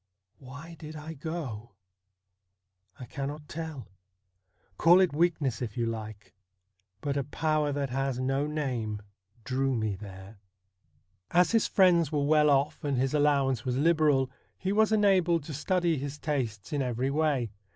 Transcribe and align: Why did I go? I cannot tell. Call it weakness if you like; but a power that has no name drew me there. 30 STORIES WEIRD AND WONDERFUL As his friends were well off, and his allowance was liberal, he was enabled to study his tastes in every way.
Why 0.39 0.75
did 0.79 0.95
I 0.95 1.13
go? 1.13 1.73
I 2.99 3.05
cannot 3.05 3.47
tell. 3.47 3.87
Call 4.75 4.99
it 4.99 5.13
weakness 5.13 5.61
if 5.61 5.77
you 5.77 5.85
like; 5.85 6.33
but 7.01 7.15
a 7.17 7.23
power 7.23 7.71
that 7.71 7.91
has 7.91 8.17
no 8.19 8.47
name 8.47 9.03
drew 9.43 9.75
me 9.75 9.95
there. 9.95 10.39
30 11.29 11.29
STORIES 11.29 11.33
WEIRD 11.33 11.37
AND 11.37 11.37
WONDERFUL 11.37 11.41
As 11.41 11.51
his 11.51 11.67
friends 12.07 12.11
were 12.11 12.25
well 12.27 12.49
off, 12.49 12.83
and 12.83 12.97
his 12.97 13.13
allowance 13.13 13.63
was 13.63 13.77
liberal, 13.77 14.31
he 14.57 14.71
was 14.71 14.91
enabled 14.91 15.43
to 15.43 15.53
study 15.53 15.99
his 15.99 16.17
tastes 16.17 16.73
in 16.73 16.81
every 16.81 17.11
way. 17.11 17.51